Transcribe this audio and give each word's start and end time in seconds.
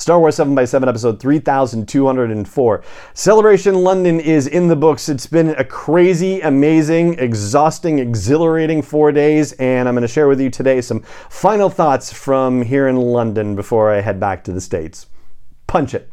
Star 0.00 0.20
Wars 0.20 0.36
7x7 0.38 0.86
episode 0.86 1.18
3204. 1.18 2.84
Celebration 3.14 3.74
London 3.74 4.20
is 4.20 4.46
in 4.46 4.68
the 4.68 4.76
books. 4.76 5.08
It's 5.08 5.26
been 5.26 5.48
a 5.56 5.64
crazy, 5.64 6.40
amazing, 6.40 7.18
exhausting, 7.18 7.98
exhilarating 7.98 8.80
four 8.80 9.10
days, 9.10 9.54
and 9.54 9.88
I'm 9.88 9.96
going 9.96 10.02
to 10.02 10.08
share 10.08 10.28
with 10.28 10.40
you 10.40 10.50
today 10.50 10.80
some 10.82 11.00
final 11.28 11.68
thoughts 11.68 12.12
from 12.12 12.62
here 12.62 12.86
in 12.86 12.94
London 12.94 13.56
before 13.56 13.92
I 13.92 14.00
head 14.00 14.20
back 14.20 14.44
to 14.44 14.52
the 14.52 14.60
States. 14.60 15.06
Punch 15.66 15.94
it. 15.94 16.08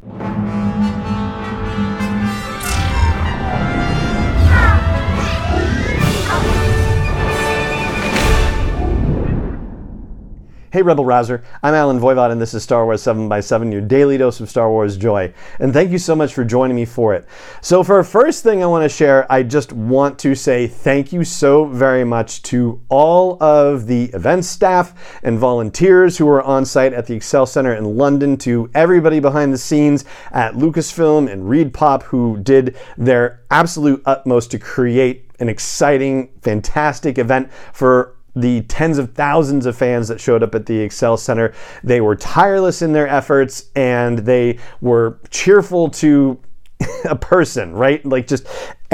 Hey 10.76 10.82
Rebel 10.82 11.06
Rouser, 11.06 11.42
I'm 11.64 11.74
Allen 11.74 12.02
Voivod 12.02 12.34
and 12.34 12.42
this 12.42 12.54
is 12.54 12.62
Star 12.62 12.84
Wars 12.84 13.02
7x7, 13.02 13.72
your 13.72 13.80
daily 13.80 14.18
dose 14.18 14.42
of 14.42 14.50
Star 14.50 14.70
Wars 14.70 14.98
joy. 14.98 15.34
And 15.60 15.72
thank 15.72 15.90
you 15.90 15.98
so 15.98 16.18
much 16.18 16.34
for 16.34 16.44
joining 16.44 16.76
me 16.76 16.84
for 16.84 17.14
it. 17.14 17.26
So, 17.62 17.82
for 17.82 17.96
our 17.96 18.04
first 18.04 18.44
thing 18.44 18.62
I 18.62 18.66
want 18.66 18.84
to 18.84 18.90
share, 18.90 19.26
I 19.32 19.44
just 19.44 19.72
want 19.72 20.20
to 20.20 20.36
say 20.36 20.68
thank 20.68 21.14
you 21.14 21.24
so 21.24 21.64
very 21.64 22.04
much 22.04 22.42
to 22.52 22.82
all 22.90 23.42
of 23.42 23.88
the 23.88 24.08
event 24.08 24.44
staff 24.44 25.22
and 25.24 25.40
volunteers 25.40 26.18
who 26.18 26.26
were 26.26 26.44
on 26.44 26.66
site 26.66 26.92
at 26.92 27.06
the 27.06 27.16
Excel 27.16 27.46
Center 27.46 27.74
in 27.74 27.96
London, 27.96 28.36
to 28.40 28.70
everybody 28.74 29.22
behind 29.22 29.54
the 29.54 29.58
scenes 29.58 30.04
at 30.34 30.56
Lucasfilm 30.56 31.32
and 31.32 31.44
ReedPop 31.44 32.04
who 32.04 32.38
did 32.44 32.76
their 32.98 33.46
absolute 33.50 34.04
utmost 34.06 34.52
to 34.52 34.60
create 34.60 35.32
an 35.40 35.48
exciting, 35.48 36.30
fantastic 36.42 37.18
event 37.18 37.50
for 37.72 38.15
the 38.36 38.62
tens 38.64 38.98
of 38.98 39.14
thousands 39.14 39.66
of 39.66 39.78
fans 39.78 40.08
that 40.08 40.20
showed 40.20 40.44
up 40.44 40.54
at 40.56 40.66
the 40.66 40.80
Excel 40.80 41.18
Center. 41.18 41.54
They 41.84 42.02
were 42.02 42.16
tireless 42.16 42.82
in 42.82 42.94
their 42.94 43.08
efforts 43.08 43.70
and 43.76 44.20
they 44.20 44.60
were 44.82 45.20
cheerful 45.30 45.90
to 45.92 46.40
a 47.06 47.16
person, 47.16 47.74
right? 47.74 48.06
Like 48.06 48.28
just 48.28 48.48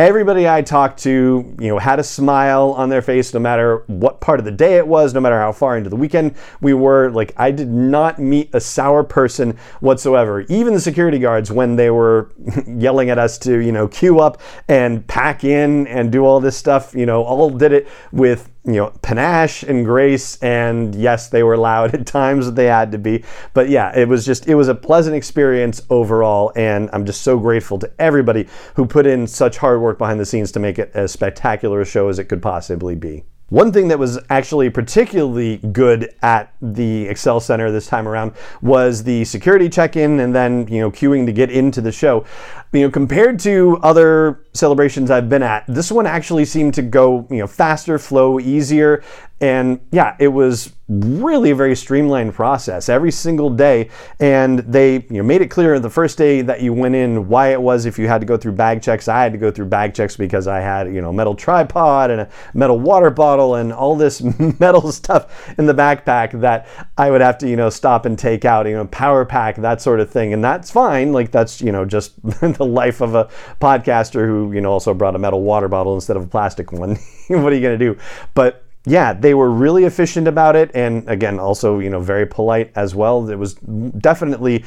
everybody 0.06 0.48
I 0.48 0.62
talked 0.62 1.00
to, 1.04 1.56
you 1.60 1.68
know, 1.68 1.78
had 1.78 2.00
a 2.00 2.04
smile 2.04 2.74
on 2.78 2.90
their 2.90 3.02
face 3.02 3.34
no 3.34 3.40
matter 3.40 3.84
what 3.88 4.20
part 4.22 4.40
of 4.40 4.46
the 4.46 4.52
day 4.52 4.78
it 4.78 4.88
was, 4.88 5.14
no 5.14 5.20
matter 5.20 5.40
how 5.40 5.52
far 5.52 5.78
into 5.78 5.90
the 5.90 5.96
weekend 5.96 6.36
we 6.62 6.74
were. 6.74 7.10
Like 7.10 7.34
I 7.38 7.52
did 7.52 7.70
not 7.70 8.20
meet 8.20 8.50
a 8.54 8.60
sour 8.60 9.04
person 9.04 9.58
whatsoever. 9.80 10.42
Even 10.42 10.74
the 10.74 10.80
security 10.80 11.20
guards 11.20 11.52
when 11.52 11.76
they 11.76 11.90
were 11.90 12.32
yelling 12.68 13.10
at 13.10 13.20
us 13.20 13.38
to, 13.40 13.60
you 13.60 13.72
know, 13.72 13.88
queue 13.88 14.20
up 14.20 14.42
and 14.68 15.06
pack 15.08 15.44
in 15.44 15.88
and 15.88 16.12
do 16.12 16.26
all 16.26 16.40
this 16.40 16.58
stuff, 16.58 16.94
you 16.96 17.06
know, 17.06 17.24
all 17.24 17.50
did 17.50 17.74
it 17.74 17.88
with 18.12 18.52
you 18.64 18.74
know, 18.74 18.94
panache 19.02 19.64
and 19.64 19.86
grace. 19.86 20.38
And 20.42 20.94
yes, 20.94 21.30
they 21.30 21.42
were 21.44 21.58
loud 21.58 21.96
at 21.96 22.06
times 22.06 22.46
that 22.46 22.56
they 22.56 22.66
had 22.66 22.92
to 22.92 22.98
be. 22.98 23.24
But 23.54 23.70
yeah, 23.70 23.98
it 23.98 24.08
was 24.08 24.26
just, 24.26 24.48
it 24.48 24.56
was 24.56 24.68
a 24.68 24.76
pleasant 24.76 25.16
experience 25.16 25.82
overall. 25.90 26.52
And 26.56 26.90
I'm 26.94 27.06
just 27.06 27.22
so 27.22 27.40
grateful 27.40 27.80
to 27.80 27.92
everybody 28.00 28.48
who 28.76 28.86
put 28.86 29.06
in 29.06 29.26
such 29.26 29.58
hard 29.58 29.82
work 29.82 29.91
behind 29.98 30.20
the 30.20 30.26
scenes 30.26 30.52
to 30.54 30.60
make 30.60 30.80
it 30.80 30.92
as 30.94 31.12
spectacular 31.12 31.82
a 31.82 31.86
show 31.86 32.10
as 32.10 32.20
it 32.20 32.26
could 32.26 32.42
possibly 32.42 32.96
be. 32.96 33.24
One 33.52 33.74
thing 33.74 33.90
that 33.90 34.00
was 34.00 34.18
actually 34.30 34.70
particularly 34.70 35.58
good 35.58 36.16
at 36.22 36.54
the 36.62 37.06
Excel 37.10 37.42
Center 37.42 37.70
this 37.70 37.86
time 37.86 38.08
around 38.08 38.32
was 38.62 39.04
the 39.04 39.26
security 39.26 39.68
check-in 39.68 40.22
and 40.22 40.34
then, 40.34 40.70
you 40.70 40.80
know, 40.80 40.90
queuing 40.90 41.26
to 41.26 41.34
get 41.34 41.52
into 41.52 41.82
the 41.82 41.92
show. 41.92 42.26
You 42.74 42.82
know, 42.82 42.90
compared 42.90 43.40
to 43.42 43.78
other 43.84 44.46
celebrations 44.54 45.12
I've 45.12 45.28
been 45.28 45.44
at, 45.44 45.66
this 45.68 45.92
one 45.92 46.08
actually 46.08 46.46
seemed 46.46 46.74
to 46.76 46.82
go, 46.82 47.28
you 47.30 47.38
know, 47.38 47.48
faster, 47.48 48.00
flow 48.00 48.40
easier, 48.40 49.04
and 49.42 49.80
yeah, 49.92 50.16
it 50.20 50.28
was 50.28 50.72
really 50.88 51.50
a 51.50 51.56
very 51.56 51.76
streamlined 51.76 52.34
process 52.34 52.90
every 52.90 53.12
single 53.12 53.50
day. 53.50 53.90
And 54.20 54.60
they 54.60 55.06
you 55.10 55.18
know, 55.18 55.24
made 55.24 55.42
it 55.42 55.48
clear 55.48 55.80
the 55.80 55.90
first 55.90 56.18
day 56.18 56.42
that 56.42 56.62
you 56.62 56.74
went 56.74 56.94
in 56.94 57.28
why 57.28 57.52
it 57.54 57.62
was 57.62 57.88
if 57.88 57.98
you 57.98 58.08
had 58.08 58.22
to 58.22 58.28
go 58.28 58.38
through 58.38 58.52
bag 58.52 58.84
checks. 58.84 59.08
I 59.08 59.24
had 59.24 59.32
to 59.32 59.40
go 59.40 59.50
through 59.50 59.66
bag 59.66 59.96
checks 59.96 60.16
because 60.16 60.48
I 60.48 60.60
had 60.60 60.94
you 60.94 61.02
know 61.02 61.10
a 61.10 61.14
metal 61.14 61.34
tripod 61.34 62.12
and 62.12 62.22
a 62.22 62.30
metal 62.54 62.80
water 62.80 63.10
bottle 63.10 63.56
and 63.56 63.74
all 63.74 63.96
this 63.96 64.22
metal 64.60 64.92
stuff 64.92 65.50
in 65.58 65.66
the 65.66 65.74
backpack 65.74 66.40
that 66.42 66.68
I 66.98 67.10
would 67.10 67.22
have 67.22 67.40
to 67.40 67.50
you 67.50 67.56
know 67.56 67.72
stop 67.72 68.06
and 68.06 68.20
take 68.20 68.46
out. 68.46 68.68
You 68.68 68.74
know, 68.74 68.86
power 68.86 69.26
pack 69.26 69.56
that 69.58 69.82
sort 69.82 70.02
of 70.02 70.12
thing, 70.12 70.34
and 70.34 70.44
that's 70.44 70.70
fine. 70.70 71.14
Like 71.14 71.32
that's 71.32 71.62
you 71.62 71.72
know 71.72 71.84
just 71.84 72.14
the 72.62 72.72
life 72.72 73.02
of 73.02 73.16
a 73.16 73.30
podcaster 73.60 74.26
who 74.26 74.52
you 74.54 74.62
know 74.62 74.72
also 74.72 74.94
brought 74.94 75.16
a 75.16 75.20
metal 75.20 75.42
water 75.42 75.68
bottle 75.68 75.96
instead 75.96 76.16
of 76.16 76.24
a 76.24 76.28
plastic 76.28 76.72
one. 76.72 76.96
what 77.28 77.52
are 77.52 77.56
you 77.56 77.62
gonna 77.62 77.78
do? 77.78 77.98
But 78.36 78.64
yeah, 78.86 79.14
they 79.14 79.34
were 79.34 79.50
really 79.50 79.84
efficient 79.86 80.28
about 80.28 80.56
it, 80.56 80.72
and 80.74 81.08
again, 81.10 81.40
also 81.40 81.80
you 81.80 81.90
know 81.90 82.00
very 82.00 82.26
polite 82.26 82.72
as 82.76 82.96
well. 82.96 83.30
It 83.30 83.38
was 83.38 83.56
definitely 83.56 84.64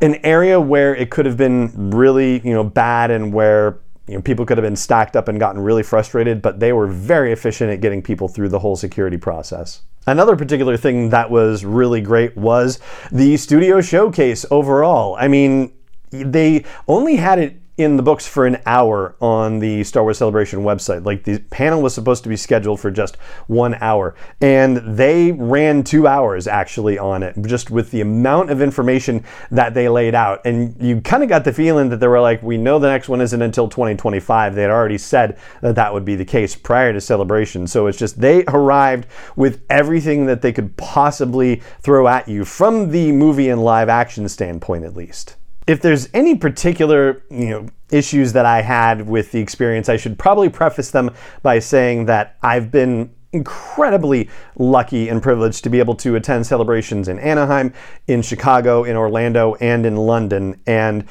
an 0.00 0.16
area 0.24 0.60
where 0.60 0.94
it 0.94 1.10
could 1.10 1.26
have 1.26 1.36
been 1.36 1.90
really 1.90 2.40
you 2.40 2.52
know 2.52 2.64
bad, 2.64 3.10
and 3.10 3.32
where 3.32 3.80
you 4.06 4.14
know 4.14 4.22
people 4.22 4.44
could 4.44 4.58
have 4.58 4.64
been 4.64 4.76
stacked 4.76 5.16
up 5.16 5.28
and 5.28 5.40
gotten 5.40 5.60
really 5.60 5.82
frustrated. 5.82 6.42
But 6.42 6.60
they 6.60 6.72
were 6.72 6.86
very 6.86 7.32
efficient 7.32 7.70
at 7.70 7.80
getting 7.80 8.02
people 8.02 8.28
through 8.28 8.50
the 8.50 8.58
whole 8.58 8.76
security 8.76 9.18
process. 9.18 9.82
Another 10.06 10.36
particular 10.36 10.78
thing 10.78 11.10
that 11.10 11.30
was 11.30 11.66
really 11.66 12.00
great 12.00 12.34
was 12.34 12.80
the 13.12 13.36
studio 13.36 13.82
showcase 13.82 14.46
overall. 14.50 15.14
I 15.16 15.28
mean, 15.28 15.72
they 16.10 16.64
only 16.86 17.16
had 17.16 17.38
it 17.38 17.60
in 17.78 17.96
the 17.96 18.02
books 18.02 18.26
for 18.26 18.44
an 18.44 18.60
hour 18.66 19.14
on 19.20 19.60
the 19.60 19.84
Star 19.84 20.02
Wars 20.02 20.18
Celebration 20.18 20.60
website. 20.60 21.06
Like 21.06 21.22
the 21.22 21.38
panel 21.38 21.80
was 21.80 21.94
supposed 21.94 22.24
to 22.24 22.28
be 22.28 22.36
scheduled 22.36 22.80
for 22.80 22.90
just 22.90 23.14
one 23.46 23.74
hour, 23.76 24.16
and 24.40 24.78
they 24.98 25.30
ran 25.30 25.84
two 25.84 26.08
hours 26.08 26.48
actually 26.48 26.98
on 26.98 27.22
it, 27.22 27.36
just 27.42 27.70
with 27.70 27.92
the 27.92 28.00
amount 28.00 28.50
of 28.50 28.60
information 28.60 29.24
that 29.52 29.74
they 29.74 29.88
laid 29.88 30.16
out. 30.16 30.44
And 30.44 30.76
you 30.82 31.00
kind 31.00 31.22
of 31.22 31.28
got 31.28 31.44
the 31.44 31.52
feeling 31.52 31.88
that 31.90 32.00
they 32.00 32.08
were 32.08 32.20
like, 32.20 32.42
we 32.42 32.56
know 32.56 32.80
the 32.80 32.88
next 32.88 33.08
one 33.08 33.20
isn't 33.20 33.40
until 33.40 33.68
2025. 33.68 34.56
They 34.56 34.62
had 34.62 34.72
already 34.72 34.98
said 34.98 35.38
that 35.62 35.76
that 35.76 35.94
would 35.94 36.04
be 36.04 36.16
the 36.16 36.24
case 36.24 36.56
prior 36.56 36.92
to 36.92 37.00
Celebration. 37.00 37.68
So 37.68 37.86
it's 37.86 37.98
just 37.98 38.20
they 38.20 38.44
arrived 38.48 39.06
with 39.36 39.62
everything 39.70 40.26
that 40.26 40.42
they 40.42 40.52
could 40.52 40.76
possibly 40.76 41.62
throw 41.80 42.08
at 42.08 42.26
you 42.26 42.44
from 42.44 42.90
the 42.90 43.12
movie 43.12 43.50
and 43.50 43.62
live 43.62 43.88
action 43.88 44.28
standpoint, 44.28 44.84
at 44.84 44.96
least 44.96 45.37
if 45.68 45.82
there's 45.82 46.08
any 46.14 46.34
particular 46.34 47.22
you 47.30 47.50
know 47.50 47.68
issues 47.90 48.32
that 48.32 48.46
I 48.46 48.62
had 48.62 49.06
with 49.06 49.30
the 49.30 49.38
experience, 49.38 49.88
I 49.88 49.96
should 49.96 50.18
probably 50.18 50.48
preface 50.48 50.90
them 50.90 51.10
by 51.42 51.58
saying 51.60 52.06
that 52.06 52.36
I've 52.42 52.70
been 52.70 53.14
incredibly 53.32 54.30
lucky 54.56 55.10
and 55.10 55.22
privileged 55.22 55.62
to 55.64 55.70
be 55.70 55.78
able 55.78 55.94
to 55.94 56.16
attend 56.16 56.46
celebrations 56.46 57.08
in 57.08 57.18
Anaheim, 57.18 57.74
in 58.06 58.22
Chicago, 58.22 58.84
in 58.84 58.96
Orlando, 58.96 59.54
and 59.56 59.84
in 59.84 59.96
London. 59.96 60.58
And 60.66 61.04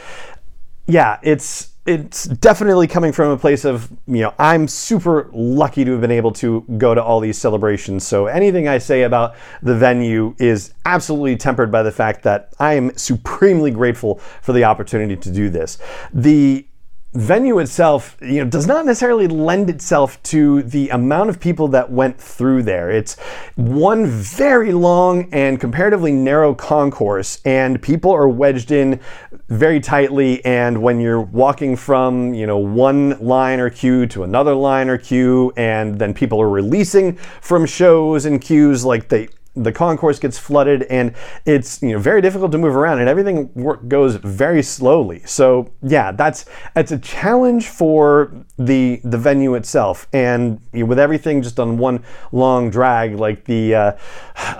yeah, 0.88 1.20
it's 1.22 1.74
it's 1.88 2.26
definitely 2.26 2.86
coming 2.86 3.14
from 3.14 3.32
a 3.32 3.38
place 3.38 3.64
of, 3.64 3.90
you 4.08 4.22
know, 4.22 4.34
I'm 4.38 4.68
super 4.68 5.30
lucky 5.32 5.86
to 5.86 5.92
have 5.94 6.02
been 6.02 6.12
able 6.12 6.34
to 6.34 6.66
go 6.78 6.94
to 6.94 7.02
all 7.02 7.22
these 7.22 7.38
celebrations. 7.38 8.06
So 8.06 8.28
anything 8.28 8.68
I 8.68 8.78
say 8.78 9.04
about 9.04 9.36
the 9.64 9.74
venue 9.74 10.36
is 10.38 10.74
absolutely 10.86 11.38
tempered 11.38 11.72
by 11.72 11.84
the 11.84 11.92
fact 11.92 12.24
that 12.24 12.54
I 12.60 12.74
am 12.74 12.96
supremely 12.98 13.72
grateful 13.72 14.20
for 14.42 14.52
the 14.52 14.66
opportunity 14.66 15.16
to 15.16 15.32
do 15.32 15.50
this. 15.50 15.78
The 16.14 16.68
venue 17.14 17.58
itself, 17.60 18.18
you 18.22 18.44
know, 18.44 18.50
does 18.50 18.68
not 18.68 18.86
necessarily 18.86 19.28
lend 19.28 19.70
itself 19.70 20.22
to 20.24 20.62
the 20.64 20.90
amount 20.90 21.30
of 21.30 21.40
people 21.40 21.68
that 21.70 21.90
went 21.90 22.20
through 22.20 22.64
there. 22.64 22.92
It's 22.92 23.18
one 23.56 24.06
very 24.06 24.72
long 24.72 25.28
and 25.32 25.60
comparatively 25.60 26.12
narrow 26.12 26.54
concourse, 26.54 27.42
and 27.46 27.82
people 27.82 28.12
are 28.12 28.28
wedged 28.28 28.72
in 28.72 29.00
very 29.50 29.80
tightly. 29.80 30.44
And 30.46 30.82
when 30.84 31.00
you're 31.00 31.22
walking 31.22 31.76
from, 31.76 32.34
you 32.34 32.46
know, 32.46 32.58
one 32.58 33.18
line 33.20 33.60
or 33.60 33.70
queue 33.70 34.06
to 34.08 34.24
another 34.24 34.54
line 34.54 34.90
or 34.90 34.98
queue, 34.98 35.54
and 35.58 35.98
then 35.98 36.14
people 36.14 36.42
are 36.42 36.50
releasing 36.50 37.16
from 37.42 37.66
shows 37.66 38.26
and 38.26 38.42
queues, 38.42 38.86
like 38.86 39.10
they 39.10 39.30
the 39.64 39.72
concourse 39.72 40.20
gets 40.20 40.38
flooded 40.38 40.84
and 40.84 41.14
it's 41.46 41.82
you 41.82 41.94
know 41.94 42.00
very 42.00 42.22
difficult 42.22 42.52
to 42.52 42.58
move 42.58 42.76
around 42.76 43.00
and 43.00 43.10
everything 43.10 43.52
work 43.56 43.88
goes 43.88 44.16
very 44.16 44.62
slowly. 44.62 45.22
So 45.26 45.72
yeah 45.82 46.12
that's 46.12 46.46
it's 46.76 46.92
a 46.92 47.00
challenge 47.00 47.70
for 47.70 48.34
the 48.58 49.02
the 49.04 49.18
venue 49.18 49.56
itself. 49.56 50.08
And 50.14 50.62
you 50.74 50.82
know, 50.82 50.86
with 50.86 51.00
everything 51.00 51.42
just 51.42 51.60
on 51.60 51.78
one 51.78 52.04
long 52.32 52.70
drag 52.70 53.16
like 53.16 53.46
the 53.46 53.76
uh, 53.76 53.92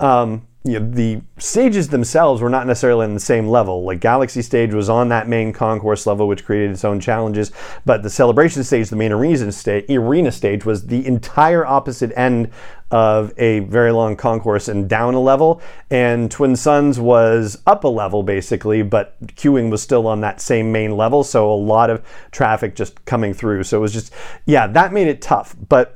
um, 0.00 0.47
you 0.68 0.78
know, 0.78 0.90
the 0.90 1.22
stages 1.38 1.88
themselves 1.88 2.42
were 2.42 2.50
not 2.50 2.66
necessarily 2.66 3.04
on 3.04 3.14
the 3.14 3.20
same 3.20 3.48
level. 3.48 3.84
Like 3.84 4.00
Galaxy 4.00 4.42
stage 4.42 4.74
was 4.74 4.90
on 4.90 5.08
that 5.08 5.26
main 5.26 5.50
concourse 5.50 6.06
level, 6.06 6.28
which 6.28 6.44
created 6.44 6.72
its 6.72 6.84
own 6.84 7.00
challenges. 7.00 7.52
But 7.86 8.02
the 8.02 8.10
celebration 8.10 8.62
stage, 8.62 8.90
the 8.90 8.96
main 8.96 9.10
arena 9.10 9.50
stage, 9.50 9.86
arena 9.88 10.30
stage, 10.30 10.66
was 10.66 10.86
the 10.86 11.06
entire 11.06 11.64
opposite 11.64 12.12
end 12.16 12.50
of 12.90 13.32
a 13.38 13.60
very 13.60 13.92
long 13.92 14.14
concourse 14.14 14.68
and 14.68 14.90
down 14.90 15.14
a 15.14 15.20
level. 15.20 15.62
And 15.90 16.30
Twin 16.30 16.54
Suns 16.54 17.00
was 17.00 17.56
up 17.66 17.84
a 17.84 17.88
level 17.88 18.22
basically, 18.22 18.82
but 18.82 19.18
queuing 19.36 19.70
was 19.70 19.82
still 19.82 20.06
on 20.06 20.20
that 20.20 20.38
same 20.38 20.70
main 20.70 20.98
level. 20.98 21.24
So 21.24 21.50
a 21.50 21.54
lot 21.54 21.88
of 21.88 22.04
traffic 22.30 22.74
just 22.74 23.02
coming 23.06 23.32
through. 23.32 23.62
So 23.62 23.78
it 23.78 23.80
was 23.80 23.94
just, 23.94 24.12
yeah, 24.44 24.66
that 24.66 24.92
made 24.92 25.08
it 25.08 25.22
tough. 25.22 25.56
But 25.70 25.94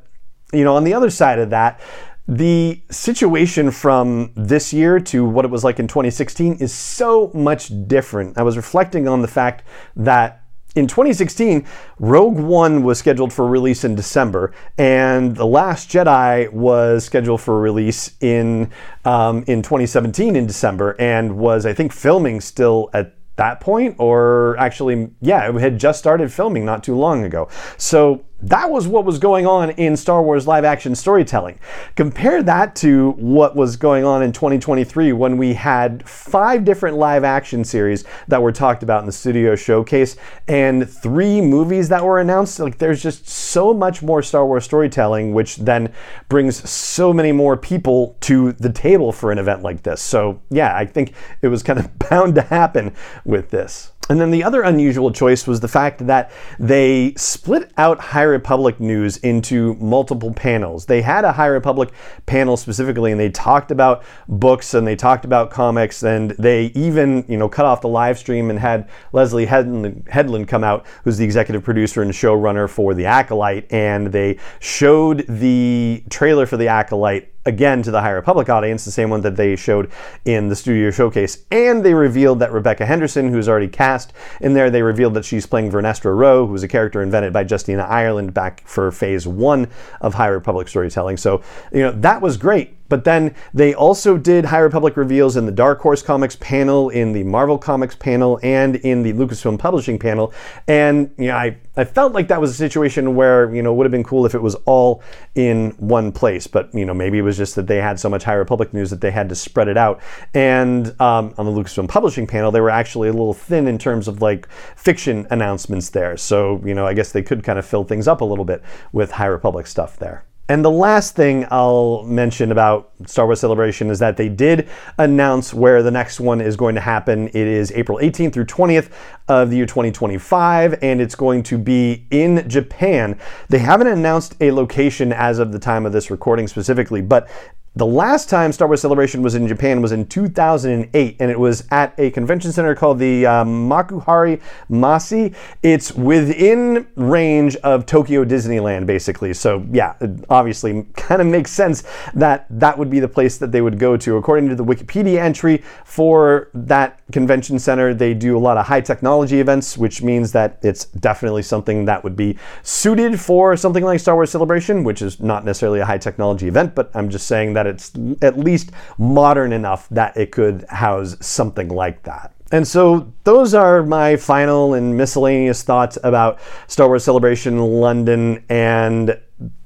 you 0.55 0.65
know, 0.65 0.77
on 0.77 0.85
the 0.85 0.95
other 0.95 1.11
side 1.11 1.39
of 1.39 1.51
that 1.51 1.81
the 2.29 2.83
situation 2.91 3.71
from 3.71 4.33
this 4.37 4.73
year 4.73 5.01
to 5.01 5.25
what 5.25 5.45
it 5.45 5.51
was 5.51 5.65
like 5.65 5.79
in 5.79 5.89
2016 5.89 6.55
is 6.55 6.73
so 6.73 7.31
much 7.35 7.71
different. 7.89 8.39
I 8.39 8.43
was 8.43 8.57
reflecting 8.57 9.09
on 9.09 9.23
the 9.23 9.29
fact 9.29 9.65
that 9.97 10.43
in 10.75 10.87
2016, 10.87 11.67
Rogue 11.99 12.39
One 12.39 12.83
was 12.83 12.99
scheduled 12.99 13.33
for 13.33 13.47
release 13.47 13.85
in 13.85 13.95
December, 13.95 14.55
and 14.79 15.37
The 15.37 15.45
Last 15.45 15.91
Jedi 15.91 16.51
was 16.51 17.05
scheduled 17.05 17.43
for 17.43 17.61
release 17.61 18.17
in 18.21 18.71
um, 19.05 19.45
in 19.47 19.61
2017 19.61 20.35
in 20.35 20.47
December, 20.47 20.97
and 20.99 21.37
was 21.37 21.67
I 21.67 21.75
think 21.75 21.93
filming 21.93 22.41
still 22.41 22.89
at 22.95 23.15
that 23.37 23.61
point, 23.61 23.97
or 23.99 24.57
actually, 24.59 25.11
yeah, 25.21 25.49
it 25.49 25.55
had 25.61 25.79
just 25.79 25.99
started 25.99 26.33
filming 26.33 26.65
not 26.65 26.85
too 26.85 26.95
long 26.95 27.25
ago. 27.25 27.49
So 27.77 28.25
that 28.43 28.71
was 28.71 28.89
what 28.89 29.05
was 29.05 29.19
going 29.19 29.47
on 29.47 29.71
in 29.71 29.97
Star 29.97 30.23
Wars 30.23 30.47
live 30.47 30.65
action 30.65 30.95
storytelling. 30.95 31.59
Compare 31.95 32.43
that 32.43 32.75
to 32.77 33.13
what 33.13 33.55
was 33.55 33.77
going 33.77 34.05
on 34.05 34.23
in 34.23 34.33
2023 34.33 35.13
when 35.13 35.37
we 35.37 35.55
had 35.55 36.09
five 36.09 36.65
different 36.65 36.97
live 36.97 37.23
action 37.23 37.65
series 37.65 38.05
that 38.29 38.43
were 38.43 38.53
talked 38.53 38.83
about 38.83 39.01
in 39.01 39.07
the 39.07 39.13
studio 39.13 39.55
showcase 39.55 40.17
and 40.49 40.89
three 40.89 41.41
movies 41.41 41.89
that 41.89 42.05
were 42.05 42.19
announced. 42.19 42.59
Like 42.59 42.79
there's 42.79 43.03
just 43.03 43.29
so 43.29 43.73
much 43.73 44.03
more 44.03 44.23
Star 44.23 44.45
Wars 44.45 44.65
storytelling, 44.65 45.33
which 45.33 45.57
then 45.57 45.93
brings 46.29 46.69
so 46.69 47.13
many 47.13 47.31
more 47.31 47.57
people 47.57 48.17
to 48.23 48.53
the 48.53 48.73
table 48.73 49.13
for 49.13 49.31
an 49.31 49.39
event 49.39 49.63
like 49.63 49.83
this. 49.83 50.03
So, 50.03 50.43
yeah, 50.51 50.77
I 50.77 50.85
think 50.85 51.15
it 51.43 51.49
was 51.49 51.63
kind 51.63 51.79
of 51.79 51.97
bound 52.11 52.35
to 52.35 52.43
happen 52.43 52.95
with 53.25 53.51
this. 53.51 53.93
And 54.13 54.21
then 54.21 54.31
the 54.31 54.45
other 54.45 54.61
unusual 54.61 55.11
choice 55.11 55.47
was 55.47 55.61
the 55.61 55.69
fact 55.69 56.07
that 56.07 56.31
they 56.59 57.15
split 57.17 57.73
out 57.79 57.99
High 57.99 58.25
Republic 58.25 58.79
news 58.79 59.17
into 59.17 59.73
multiple 59.77 60.35
panels. 60.35 60.85
They 60.85 61.01
had 61.01 61.25
a 61.25 61.33
High 61.33 61.47
Republic 61.47 61.93
panel 62.27 62.59
specifically, 62.59 63.11
and 63.11 63.19
they 63.19 63.31
talked 63.31 63.71
about 63.71 64.05
books 64.29 64.75
and 64.75 64.87
they 64.87 64.97
talked 64.97 65.25
about 65.25 65.51
comics, 65.51 66.03
and 66.03 66.33
they 66.33 66.67
even, 66.75 67.25
you 67.27 67.39
know, 67.39 67.49
cut 67.49 67.65
off 67.65 67.81
the 67.81 67.89
live 67.89 68.19
stream 68.19 68.51
and 68.51 68.59
had 68.59 68.91
Leslie 69.15 69.47
Headland 69.47 70.47
come 70.47 70.63
out, 70.63 70.85
who's 71.05 71.17
the 71.17 71.25
executive 71.25 71.65
producer 71.65 72.03
and 72.03 72.13
showrunner 72.13 72.69
for 72.69 72.93
The 72.93 73.07
Acolyte, 73.07 73.73
and 73.73 74.09
they 74.09 74.39
showed 74.61 75.25
the 75.27 76.05
trailer 76.11 76.45
for 76.45 76.59
The 76.59 76.69
Acolyte 76.69 77.32
again 77.45 77.83
to 77.83 77.91
the 77.91 78.01
High 78.01 78.11
Republic 78.11 78.49
audience, 78.49 78.85
the 78.85 78.91
same 78.91 79.11
one 79.11 79.21
that 79.23 79.37
they 79.37 79.57
showed 79.57 79.91
in 80.25 80.49
the 80.49 80.57
studio 80.57 80.91
showcase. 80.91 81.45
And 81.51 81.85
they 81.85 81.95
revealed 81.95 82.39
that 82.41 82.53
Rebecca 82.53 82.87
Henderson, 82.87 83.31
who's 83.31 83.49
already 83.49 83.69
cast 83.69 84.13
in 84.41 84.55
there, 84.55 84.71
they 84.71 84.83
revealed 84.83 85.15
that 85.15 85.25
she's 85.25 85.47
playing 85.47 85.71
Vernestra 85.71 86.15
Rwoh, 86.15 86.47
who's 86.47 86.63
a 86.63 86.69
character 86.69 87.03
invented 87.03 87.33
by 87.33 87.45
Justina 87.49 87.83
Ireland 87.83 88.35
back 88.35 88.67
for 88.67 88.91
phase 88.93 89.27
one 89.27 89.69
of 90.01 90.15
High 90.15 90.29
Republic 90.29 90.69
storytelling. 90.69 91.17
So, 91.17 91.43
you 91.73 91.81
know, 91.81 91.93
that 91.93 92.21
was 92.21 92.37
great. 92.37 92.77
But 92.93 93.05
then 93.05 93.35
they 93.55 93.73
also 93.73 94.19
did 94.19 94.45
High 94.45 94.59
Republic 94.59 94.99
reveals 94.99 95.39
in 95.39 95.47
the 95.47 95.51
Dark 95.51 95.81
Horse 95.81 96.03
Comics 96.03 96.37
panel, 96.37 96.91
in 96.91 97.15
the 97.15 97.25
Marvel 97.25 97.57
Comics 97.57 97.95
panel, 97.95 98.39
and 98.43 98.77
in 98.77 99.03
the 99.03 99.15
Lucasfilm 99.15 99.59
Publishing 99.59 99.99
panel. 99.99 100.35
And 100.69 101.11
you 101.17 101.29
know, 101.29 101.37
I, 101.37 101.57
I 101.75 101.85
felt 101.85 102.13
like 102.13 102.29
that 102.29 102.39
was 102.39 102.51
a 102.51 102.55
situation 102.55 103.15
where, 103.15 103.51
you 103.55 103.63
know, 103.63 103.73
it 103.73 103.77
would 103.77 103.87
have 103.87 103.93
been 103.93 104.05
cool 104.05 104.27
if 104.27 104.35
it 104.35 104.43
was 104.43 104.57
all 104.67 105.03
in 105.35 105.71
one 105.79 106.13
place. 106.13 106.47
But, 106.47 106.69
you 106.75 106.85
know, 106.85 106.93
maybe 106.93 107.17
it 107.17 107.23
was 107.23 107.39
just 107.39 107.55
that 107.55 107.67
they 107.67 107.79
had 107.79 107.99
so 107.99 108.11
much 108.11 108.25
High 108.25 108.35
Republic 108.35 108.75
news 108.75 108.91
that 108.91 109.01
they 109.01 109.11
had 109.11 109.31
to 109.31 109.35
spread 109.35 109.69
it 109.69 109.79
out. 109.79 109.99
And 110.35 110.89
um, 111.01 111.33
on 111.39 111.47
the 111.47 111.51
Lucasfilm 111.51 111.89
Publishing 111.89 112.27
panel, 112.27 112.51
they 112.51 112.61
were 112.61 112.69
actually 112.69 113.09
a 113.09 113.13
little 113.13 113.33
thin 113.33 113.69
in 113.69 113.79
terms 113.79 114.07
of 114.07 114.21
like 114.21 114.47
fiction 114.77 115.27
announcements 115.31 115.89
there. 115.89 116.19
So, 116.19 116.61
you 116.63 116.75
know, 116.75 116.87
I 116.87 116.93
guess 116.93 117.11
they 117.11 117.23
could 117.23 117.43
kind 117.43 117.59
of 117.59 117.65
fill 117.65 117.85
things 117.85 118.07
up 118.07 118.21
a 118.21 118.27
little 118.27 118.45
bit 118.45 118.63
with 118.93 119.13
High 119.13 119.29
Republic 119.29 119.67
stuff 119.67 119.97
there. 119.97 120.27
And 120.53 120.63
the 120.63 120.71
last 120.71 121.17
thing 121.17 121.47
I'll 121.51 122.03
mention 122.03 122.53
about 122.53 122.93
Star 123.07 123.25
Wars 123.25 123.41
Celebration 123.41 123.89
is 123.89 124.01
that 124.01 124.19
they 124.19 124.29
did 124.29 124.69
announce 124.99 125.55
where 125.55 125.83
the 125.83 125.91
next 125.91 126.21
one 126.21 126.43
is 126.43 126.59
going 126.59 126.75
to 126.75 126.81
happen. 126.83 127.29
It 127.29 127.37
is 127.37 127.73
April 127.73 127.97
18th 127.97 128.35
through 128.35 128.45
20th 128.45 128.91
of 129.29 129.49
the 129.49 129.57
year 129.57 129.65
2025, 129.65 130.79
and 130.83 131.01
it's 131.01 131.15
going 131.15 131.43
to 131.45 131.57
be 131.57 132.07
in 132.11 132.47
Japan. 132.51 133.19
They 133.49 133.61
haven't 133.61 133.87
announced 133.87 134.35
a 134.43 134.53
location 134.53 135.11
as 135.11 135.39
of 135.39 135.53
the 135.53 135.59
time 135.59 135.87
of 135.87 135.93
this 135.95 136.11
recording 136.11 136.47
specifically, 136.47 137.01
but 137.01 137.31
the 137.75 137.87
last 137.87 138.29
time 138.29 138.53
Star 138.53 138.69
Wars 138.69 138.83
Celebration 138.83 139.23
was 139.23 139.35
in 139.35 139.49
Japan 139.49 139.81
was 139.81 139.93
in 139.93 140.07
2008, 140.07 141.17
and 141.19 141.31
it 141.31 141.41
was 141.41 141.67
at 141.71 141.95
a 141.99 142.11
convention 142.11 142.53
center 142.53 142.75
called 142.75 142.99
the 142.99 143.25
um, 143.25 143.69
Makuhari 143.69 144.43
Messe. 144.69 145.35
It's 145.63 145.91
within 145.93 146.87
range 146.97 147.57
of 147.57 147.87
Tokyo 147.87 148.27
Disneyland, 148.27 148.85
basically. 148.85 149.33
So, 149.33 149.67
yeah, 149.73 149.95
it 150.03 150.11
obviously 150.29 150.87
kind 150.97 151.23
of 151.23 151.27
makes 151.27 151.51
sense 151.51 151.85
that 152.13 152.47
that 152.51 152.77
would 152.77 152.91
be 152.91 153.01
the 153.01 153.09
place 153.09 153.39
that 153.39 153.53
they 153.53 153.63
would 153.63 153.79
go 153.79 153.97
to. 153.97 154.19
According 154.19 154.51
to 154.51 154.55
the 154.55 154.65
Wikipedia 154.65 155.19
entry 155.19 155.63
for 155.87 156.51
that 156.53 157.01
convention 157.11 157.59
center, 157.59 157.95
they 157.95 158.13
do 158.13 158.37
a 158.37 158.41
lot 158.41 158.59
of 158.59 158.67
high 158.67 158.83
technology 158.83 159.41
events, 159.41 159.79
which 159.79 160.03
means 160.03 160.31
that 160.33 160.59
it's 160.61 160.85
definitely 160.85 161.43
something 161.43 161.87
that 161.87 162.05
would 162.05 162.17
be 162.17 162.37
suited 162.63 163.19
for 163.19 163.57
something 163.57 163.83
like 163.83 163.99
Star 163.99 164.15
Wars 164.15 164.31
Celebration, 164.31 164.85
which 164.85 165.01
is 165.01 165.21
not 165.21 165.47
necessarily 165.47 165.81
a 165.81 165.87
high 165.87 165.97
technology 165.97 166.49
event, 166.49 166.75
but 166.75 166.91
I'm 166.95 167.09
just 167.09 167.27
saying 167.27 167.55
that 167.55 167.62
that 167.63 167.71
it's 167.71 167.93
at 168.23 168.39
least 168.39 168.71
modern 168.99 169.53
enough 169.53 169.89
that 169.91 170.17
it 170.17 170.33
could 170.33 170.65
house 170.69 171.17
something 171.21 171.69
like 171.69 172.03
that. 172.03 172.35
And 172.51 172.69
so 172.69 173.11
those 173.25 173.55
are 173.55 173.83
my 173.83 174.17
final 174.17 174.75
and 174.75 174.97
miscellaneous 174.97 175.63
thoughts 175.63 175.97
about 176.05 176.39
Star 176.67 176.87
Wars 176.89 177.03
Celebration 177.03 177.59
London 177.59 178.45
and 178.51 179.19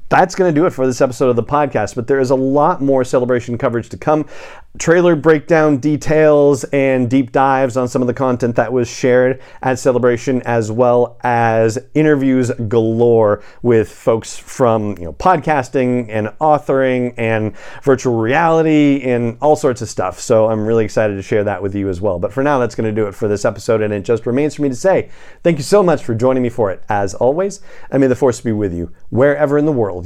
that's 0.09 0.35
going 0.35 0.53
to 0.55 0.61
do 0.61 0.67
it 0.67 0.71
for 0.71 0.87
this 0.87 1.01
episode 1.01 1.29
of 1.29 1.37
the 1.37 1.43
podcast, 1.43 1.95
but 1.95 2.07
there 2.07 2.21
is 2.21 2.31
a 2.31 2.37
lot 2.37 2.81
more 2.81 3.05
celebration 3.05 3.59
coverage 3.59 3.89
to 3.89 3.97
come 3.97 4.27
trailer 4.79 5.17
breakdown 5.17 5.79
details 5.79 6.65
and 6.65 7.09
deep 7.09 7.33
dives 7.33 7.77
on 7.77 7.89
some 7.89 8.03
of 8.03 8.09
the 8.09 8.15
content 8.15 8.57
that 8.57 8.73
was 8.73 8.89
shared 8.89 9.41
at 9.63 9.79
Celebration, 9.79 10.43
as 10.43 10.71
well 10.71 11.19
as 11.23 11.79
interviews 11.95 12.51
galore 12.69 13.43
with 13.63 13.91
folks 13.91 14.37
from 14.37 14.97
you 14.99 15.05
know 15.05 15.13
podcasting 15.15 16.09
and 16.09 16.29
authoring 16.41 17.15
and 17.17 17.57
virtual 17.83 18.17
reality 18.19 19.01
and 19.03 19.39
all 19.41 19.57
sorts 19.57 19.83
of 19.83 19.89
stuff. 19.89 20.21
So 20.21 20.49
I'm 20.49 20.67
really 20.67 20.85
excited 20.85 21.15
to 21.15 21.23
share 21.23 21.45
that 21.45 21.63
with 21.63 21.75
you 21.75 21.89
as 21.89 22.01
well. 22.01 22.19
But 22.19 22.33
for 22.33 22.43
now, 22.43 22.59
that's 22.59 22.75
going 22.75 22.93
to 22.93 23.01
do 23.01 23.07
it 23.07 23.15
for 23.15 23.29
this 23.29 23.45
episode, 23.45 23.81
and 23.81 23.93
it 23.93 24.05
just 24.05 24.27
remains 24.27 24.55
for 24.55 24.63
me 24.63 24.69
to 24.69 24.77
say 24.77 25.11
thank 25.43 25.59
you 25.59 25.65
so 25.65 25.83
much 25.83 26.05
for 26.05 26.15
joining 26.15 26.43
me 26.43 26.49
for 26.49 26.71
it. 26.71 26.83
As 26.89 27.15
always, 27.15 27.61
and 27.91 28.01
may 28.01 28.07
the 28.07 28.17
force 28.17 28.41
be 28.41 28.53
with 28.53 28.75
you 28.75 28.93
wherever 29.11 29.59
in 29.59 29.65
the 29.65 29.73
world 29.73 30.06